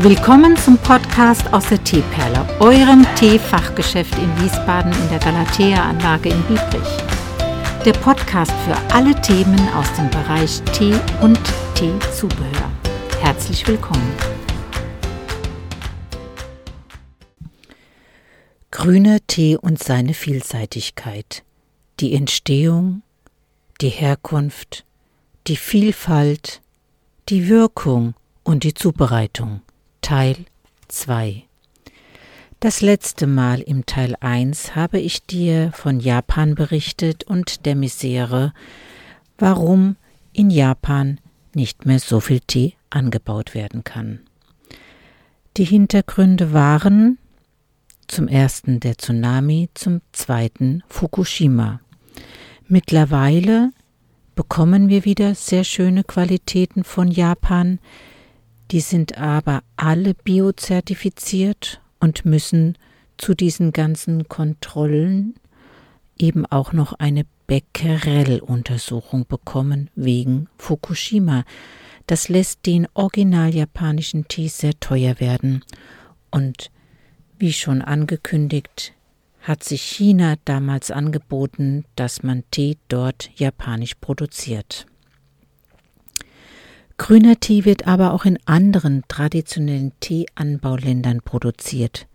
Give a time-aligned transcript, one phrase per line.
[0.00, 7.82] Willkommen zum Podcast aus der Teeperle, eurem Teefachgeschäft in Wiesbaden in der Galatea-Anlage in Biebrich.
[7.82, 11.40] Der Podcast für alle Themen aus dem Bereich Tee und
[11.74, 12.70] Teezubehör.
[13.22, 14.12] Herzlich willkommen.
[18.70, 21.42] Grüner Tee und seine Vielseitigkeit.
[22.00, 23.00] Die Entstehung,
[23.80, 24.84] die Herkunft,
[25.46, 26.60] die Vielfalt,
[27.30, 28.12] die Wirkung
[28.44, 29.62] und die Zubereitung.
[30.06, 30.36] Teil
[30.86, 31.42] 2
[32.60, 38.52] Das letzte Mal im Teil 1 habe ich dir von Japan berichtet und der Misere,
[39.36, 39.96] warum
[40.32, 41.18] in Japan
[41.56, 44.20] nicht mehr so viel Tee angebaut werden kann.
[45.56, 47.18] Die Hintergründe waren
[48.06, 51.80] zum ersten der Tsunami, zum zweiten Fukushima.
[52.68, 53.72] Mittlerweile
[54.36, 57.80] bekommen wir wieder sehr schöne Qualitäten von Japan,
[58.70, 62.76] die sind aber alle biozertifiziert und müssen
[63.16, 65.34] zu diesen ganzen Kontrollen
[66.18, 71.44] eben auch noch eine Becquerel-Untersuchung bekommen wegen Fukushima.
[72.06, 75.62] Das lässt den original japanischen Tee sehr teuer werden.
[76.30, 76.70] Und
[77.38, 78.92] wie schon angekündigt,
[79.42, 84.86] hat sich China damals angeboten, dass man Tee dort japanisch produziert.
[86.98, 92.06] Grüner Tee wird aber auch in anderen traditionellen Teeanbauländern produziert.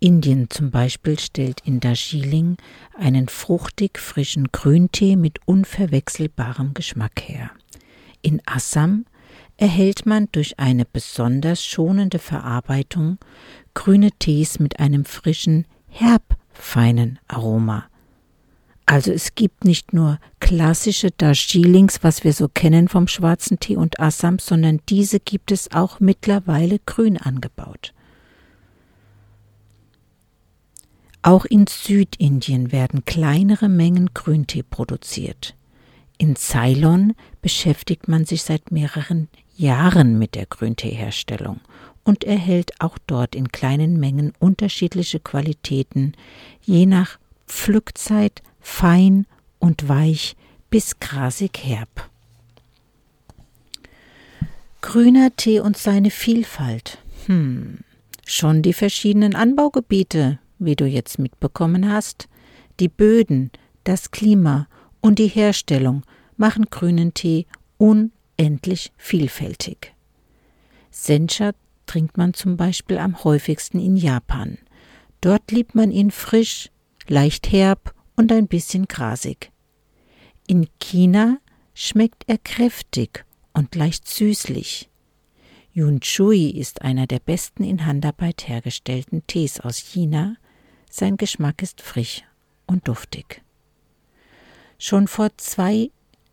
[0.00, 2.56] Indien zum Beispiel stellt in Darjeeling
[2.98, 7.50] einen fruchtig frischen Grüntee mit unverwechselbarem Geschmack her.
[8.20, 9.06] In Assam
[9.56, 13.18] erhält man durch eine besonders schonende Verarbeitung
[13.74, 17.86] grüne Tees mit einem frischen, herbfeinen Aroma.
[18.92, 23.98] Also es gibt nicht nur klassische Darjeelings, was wir so kennen vom schwarzen Tee und
[24.00, 27.94] Assam, sondern diese gibt es auch mittlerweile grün angebaut.
[31.22, 35.54] Auch in Südindien werden kleinere Mengen Grüntee produziert.
[36.18, 41.60] In Ceylon beschäftigt man sich seit mehreren Jahren mit der Grünteeherstellung
[42.04, 46.12] und erhält auch dort in kleinen Mengen unterschiedliche Qualitäten,
[46.60, 49.26] je nach Pflückzeit, fein
[49.58, 50.36] und weich
[50.70, 52.08] bis grasig herb.
[54.80, 56.98] Grüner Tee und seine Vielfalt.
[57.26, 57.80] Hm,
[58.26, 62.28] schon die verschiedenen Anbaugebiete, wie du jetzt mitbekommen hast.
[62.80, 63.50] Die Böden,
[63.84, 64.66] das Klima
[65.00, 66.02] und die Herstellung
[66.36, 67.46] machen grünen Tee
[67.78, 69.94] unendlich vielfältig.
[70.90, 71.52] Sencha
[71.86, 74.58] trinkt man zum Beispiel am häufigsten in Japan.
[75.20, 76.70] Dort liebt man ihn frisch,
[77.06, 79.50] leicht herb und ein bisschen grasig.
[80.46, 81.38] In China
[81.74, 84.88] schmeckt er kräftig und leicht süßlich.
[85.72, 90.36] Yun Chui ist einer der besten in Handarbeit hergestellten Tees aus China.
[90.88, 92.22] Sein Geschmack ist frisch
[92.66, 93.42] und duftig.
[94.78, 95.90] Schon vor zwei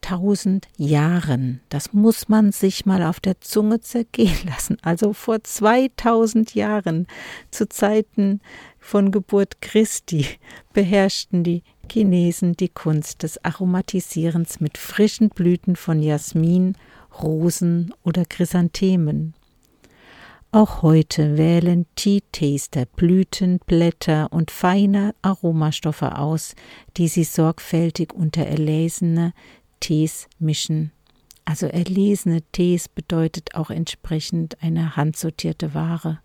[0.00, 1.60] tausend Jahren.
[1.68, 4.76] Das muss man sich mal auf der Zunge zergehen lassen.
[4.82, 7.06] Also vor 2000 Jahren,
[7.50, 8.40] zu Zeiten
[8.78, 10.26] von Geburt Christi,
[10.72, 16.76] beherrschten die Chinesen die Kunst des Aromatisierens mit frischen Blüten von Jasmin,
[17.20, 19.34] Rosen oder Chrysanthemen.
[20.52, 26.56] Auch heute wählen Tea-Taster Blüten, Blätter und feine Aromastoffe aus,
[26.96, 29.32] die sie sorgfältig unter erlesene,
[29.80, 30.92] Tees mischen.
[31.44, 36.20] Also erlesene Tees bedeutet auch entsprechend eine handsortierte Ware.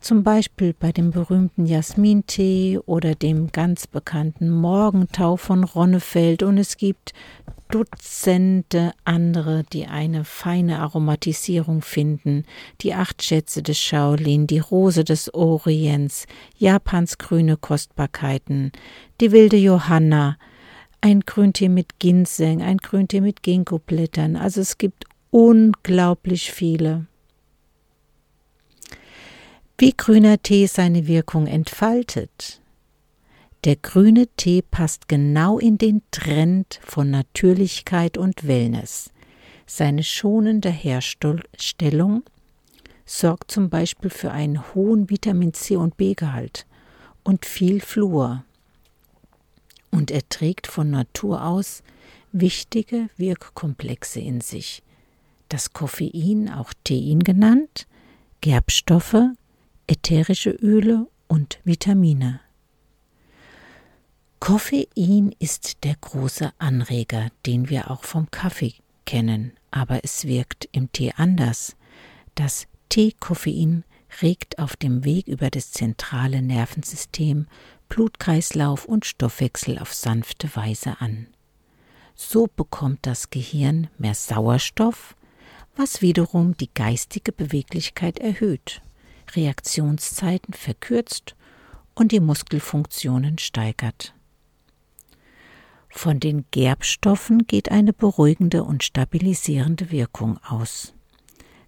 [0.00, 6.76] Zum Beispiel bei dem berühmten Jasmintee oder dem ganz bekannten Morgentau von Ronnefeld und es
[6.76, 7.12] gibt
[7.70, 12.44] Dutzende andere, die eine feine Aromatisierung finden,
[12.80, 16.26] die acht Schätze des Shaolin, die Rose des Orients,
[16.56, 18.72] Japans grüne Kostbarkeiten,
[19.20, 20.38] die wilde Johanna,
[21.00, 24.36] ein Grüntee mit Ginseng, ein Grüntee mit Ginkgo-Blättern.
[24.36, 27.06] Also es gibt unglaublich viele.
[29.76, 32.60] Wie grüner Tee seine Wirkung entfaltet.
[33.64, 39.10] Der grüne Tee passt genau in den Trend von Natürlichkeit und Wellness.
[39.66, 42.22] Seine schonende Herstellung
[43.04, 46.66] sorgt zum Beispiel für einen hohen Vitamin C und B-Gehalt
[47.22, 48.44] und viel Fluor
[49.90, 51.82] und er trägt von Natur aus
[52.32, 54.82] wichtige Wirkkomplexe in sich.
[55.48, 57.86] Das Koffein, auch Tein genannt,
[58.40, 59.16] Gerbstoffe,
[59.86, 62.40] ätherische Öle und Vitamine.
[64.40, 68.74] Koffein ist der große Anreger, den wir auch vom Kaffee
[69.04, 71.76] kennen, aber es wirkt im Tee anders.
[72.34, 73.84] Das Teekoffein
[74.22, 77.46] regt auf dem Weg über das zentrale Nervensystem
[77.88, 81.28] Blutkreislauf und Stoffwechsel auf sanfte Weise an.
[82.14, 85.14] So bekommt das Gehirn mehr Sauerstoff,
[85.76, 88.82] was wiederum die geistige Beweglichkeit erhöht,
[89.34, 91.36] Reaktionszeiten verkürzt
[91.94, 94.14] und die Muskelfunktionen steigert.
[95.88, 100.94] Von den Gerbstoffen geht eine beruhigende und stabilisierende Wirkung aus.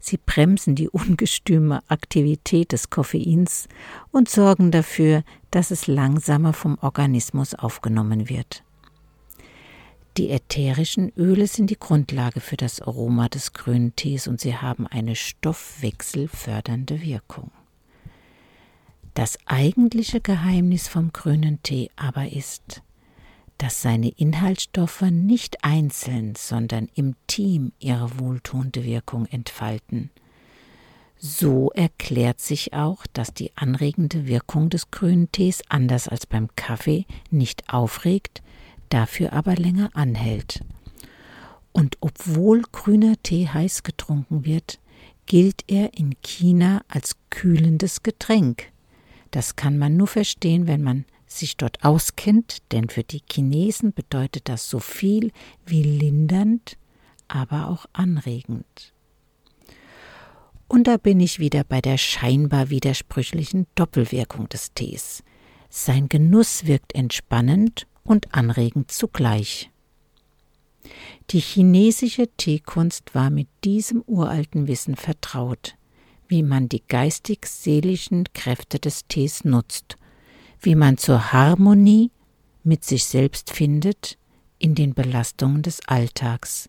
[0.01, 3.69] Sie bremsen die ungestüme Aktivität des Koffeins
[4.11, 8.65] und sorgen dafür, dass es langsamer vom Organismus aufgenommen wird.
[10.17, 14.87] Die ätherischen Öle sind die Grundlage für das Aroma des grünen Tees und sie haben
[14.87, 17.53] eine stoffwechselfördernde Wirkung.
[19.15, 22.83] Das eigentliche Geheimnis vom grünen Tee aber ist,
[23.61, 30.11] dass seine Inhaltsstoffe nicht einzeln, sondern im Team ihre wohltuende Wirkung entfalten.
[31.19, 37.05] So erklärt sich auch, dass die anregende Wirkung des grünen Tees anders als beim Kaffee
[37.31, 38.41] nicht aufregt,
[38.89, 40.65] dafür aber länger anhält.
[41.73, 44.81] Und obwohl grüner Tee heiß getrunken wird,
[45.27, 48.73] gilt er in China als kühlendes Getränk.
[49.31, 54.49] Das kann man nur verstehen, wenn man sich dort auskennt, denn für die Chinesen bedeutet
[54.49, 55.33] das so viel
[55.65, 56.77] wie lindernd,
[57.29, 58.93] aber auch anregend.
[60.69, 65.23] Und da bin ich wieder bei der scheinbar widersprüchlichen Doppelwirkung des Tees.
[65.69, 69.71] Sein Genuss wirkt entspannend und anregend zugleich.
[71.31, 75.77] Die chinesische Teekunst war mit diesem uralten Wissen vertraut,
[76.29, 79.97] wie man die geistig-seelischen Kräfte des Tees nutzt
[80.61, 82.11] wie man zur Harmonie
[82.63, 84.19] mit sich selbst findet
[84.59, 86.69] in den Belastungen des Alltags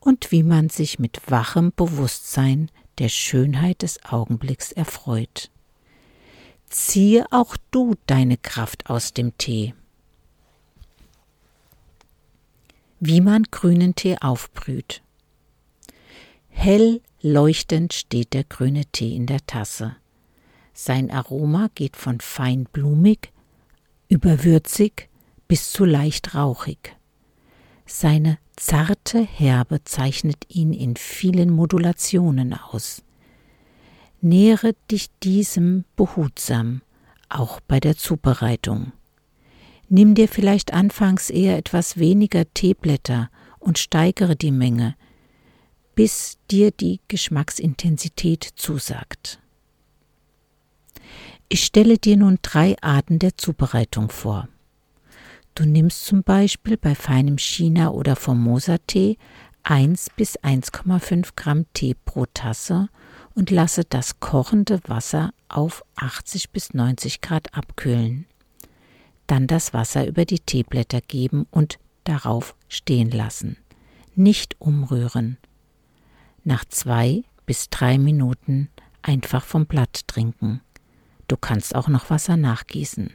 [0.00, 5.50] und wie man sich mit wachem Bewusstsein der Schönheit des Augenblicks erfreut.
[6.68, 9.74] Ziehe auch du deine Kraft aus dem Tee.
[13.00, 15.02] Wie man grünen Tee aufbrüht.
[16.48, 19.96] Hell leuchtend steht der grüne Tee in der Tasse.
[20.82, 23.34] Sein Aroma geht von fein blumig
[24.08, 25.10] über würzig
[25.46, 26.96] bis zu leicht rauchig.
[27.84, 33.02] Seine zarte Herbe zeichnet ihn in vielen Modulationen aus.
[34.22, 36.80] Nähere dich diesem behutsam,
[37.28, 38.92] auch bei der Zubereitung.
[39.90, 43.28] Nimm dir vielleicht anfangs eher etwas weniger Teeblätter
[43.58, 44.96] und steigere die Menge,
[45.94, 49.40] bis dir die Geschmacksintensität zusagt.
[51.52, 54.48] Ich stelle dir nun drei Arten der Zubereitung vor.
[55.56, 59.18] Du nimmst zum Beispiel bei feinem China- oder Formosa-Tee
[59.64, 62.88] 1 bis 1,5 Gramm Tee pro Tasse
[63.34, 68.26] und lasse das kochende Wasser auf 80 bis 90 Grad abkühlen.
[69.26, 73.56] Dann das Wasser über die Teeblätter geben und darauf stehen lassen.
[74.14, 75.36] Nicht umrühren.
[76.44, 78.68] Nach zwei bis drei Minuten
[79.02, 80.60] einfach vom Blatt trinken.
[81.30, 83.12] Du kannst auch noch Wasser nachgießen.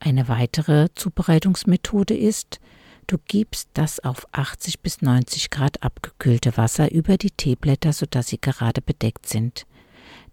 [0.00, 2.58] Eine weitere Zubereitungsmethode ist,
[3.06, 8.40] du gibst das auf 80 bis 90 Grad abgekühlte Wasser über die Teeblätter, sodass sie
[8.40, 9.66] gerade bedeckt sind.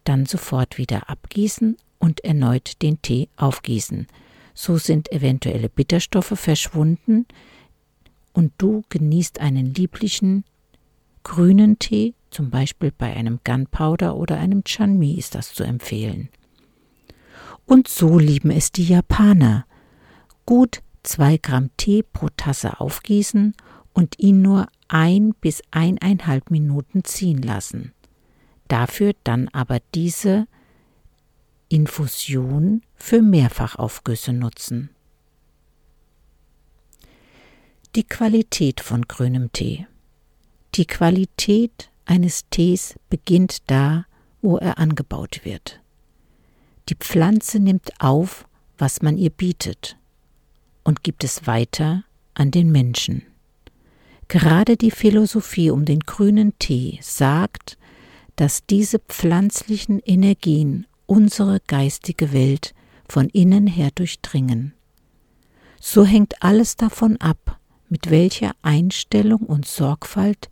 [0.03, 4.07] Dann sofort wieder abgießen und erneut den Tee aufgießen.
[4.55, 7.27] So sind eventuelle Bitterstoffe verschwunden
[8.33, 10.43] und du genießt einen lieblichen
[11.21, 16.29] grünen Tee zum Beispiel bei einem Gunpowder oder einem Chanmi ist das zu empfehlen.
[17.65, 19.65] Und so lieben es die Japaner.
[20.45, 23.55] Gut zwei Gramm Tee pro Tasse aufgießen
[23.93, 27.93] und ihn nur ein bis eineinhalb Minuten ziehen lassen.
[28.67, 30.47] Dafür dann aber diese
[31.69, 34.89] Infusion für Mehrfachaufgüsse nutzen.
[37.95, 39.87] Die Qualität von grünem Tee.
[40.75, 44.05] Die Qualität eines Tees beginnt da,
[44.41, 45.79] wo er angebaut wird.
[46.89, 48.45] Die Pflanze nimmt auf,
[48.77, 49.97] was man ihr bietet,
[50.83, 52.03] und gibt es weiter
[52.33, 53.23] an den Menschen.
[54.27, 57.77] Gerade die Philosophie um den grünen Tee sagt,
[58.35, 62.73] dass diese pflanzlichen Energien unsere geistige Welt
[63.07, 64.73] von innen her durchdringen.
[65.79, 70.49] So hängt alles davon ab, mit welcher Einstellung und Sorgfalt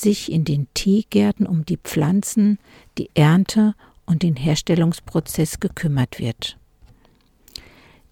[0.00, 2.58] sich in den Teegärten um die Pflanzen,
[2.98, 3.74] die Ernte
[4.06, 6.58] und den Herstellungsprozess gekümmert wird.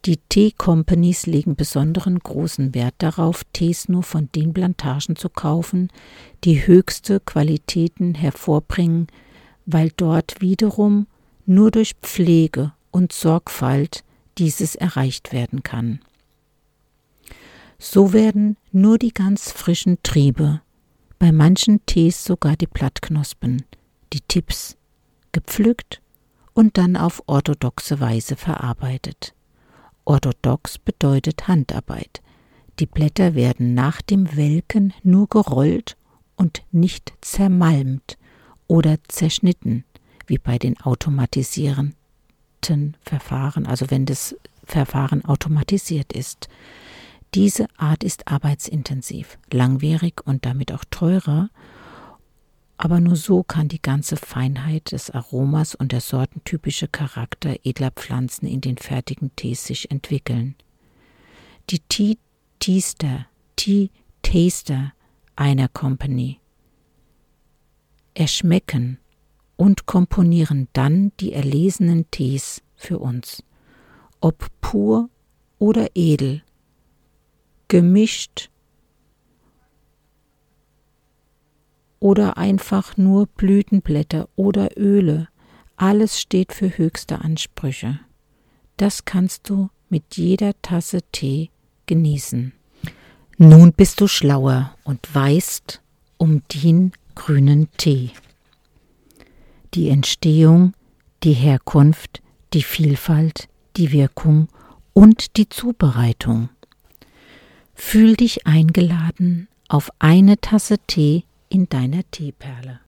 [0.06, 5.88] Die Tee-Companies legen besonderen großen Wert darauf, Tees nur von den Plantagen zu kaufen,
[6.44, 9.08] die höchste Qualitäten hervorbringen,
[9.66, 11.06] weil dort wiederum
[11.44, 14.02] nur durch Pflege und Sorgfalt
[14.38, 16.00] dieses erreicht werden kann.
[17.78, 20.62] So werden nur die ganz frischen Triebe,
[21.20, 23.62] bei manchen Tees sogar die Blattknospen,
[24.14, 24.78] die Tipps,
[25.32, 26.00] gepflückt
[26.54, 29.34] und dann auf orthodoxe Weise verarbeitet.
[30.06, 32.22] Orthodox bedeutet Handarbeit.
[32.78, 35.98] Die Blätter werden nach dem Welken nur gerollt
[36.36, 38.16] und nicht zermalmt
[38.66, 39.84] oder zerschnitten,
[40.26, 41.94] wie bei den automatisierenden
[43.02, 44.34] Verfahren, also wenn das
[44.64, 46.48] Verfahren automatisiert ist.
[47.34, 51.50] Diese Art ist arbeitsintensiv, langwierig und damit auch teurer,
[52.76, 58.46] aber nur so kann die ganze Feinheit des Aromas und der sortentypische Charakter edler Pflanzen
[58.46, 60.56] in den fertigen Tees sich entwickeln.
[61.68, 62.16] Die Tea
[62.58, 63.90] Taster, Tea
[64.22, 64.92] Taster
[65.36, 66.40] einer Company
[68.14, 68.98] erschmecken
[69.56, 73.42] und komponieren dann die erlesenen Tees für uns,
[74.20, 75.10] ob pur
[75.58, 76.42] oder edel,
[77.70, 78.50] gemischt
[82.00, 85.28] oder einfach nur Blütenblätter oder Öle,
[85.76, 88.00] alles steht für höchste Ansprüche.
[88.76, 91.50] Das kannst du mit jeder Tasse Tee
[91.86, 92.52] genießen.
[93.38, 95.80] Nun bist du schlauer und weißt
[96.18, 98.10] um den grünen Tee.
[99.74, 100.74] Die Entstehung,
[101.22, 102.20] die Herkunft,
[102.52, 104.48] die Vielfalt, die Wirkung
[104.92, 106.48] und die Zubereitung.
[107.82, 112.78] Fühl dich eingeladen auf eine Tasse Tee in deiner Teeperle.